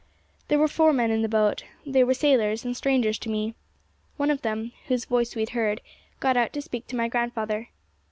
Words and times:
There 0.47 0.57
were 0.57 0.67
four 0.67 0.93
men 0.93 1.11
in 1.11 1.21
the 1.21 1.29
boat. 1.29 1.63
They 1.85 2.03
were 2.03 2.15
sailors, 2.15 2.65
and 2.65 2.75
strangers 2.75 3.19
to 3.19 3.29
me. 3.29 3.53
One 4.17 4.31
of 4.31 4.41
them, 4.41 4.57
the 4.57 4.61
one 4.61 4.73
whose 4.87 5.05
voice 5.05 5.35
we 5.35 5.43
had 5.43 5.49
heard, 5.51 5.79
got 6.19 6.35
out 6.35 6.53
to 6.53 6.61
speak 6.63 6.87
to 6.87 6.95
my 6.95 7.07
grandfather. 7.07 7.69